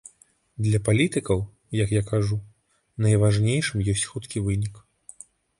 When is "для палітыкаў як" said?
0.67-1.93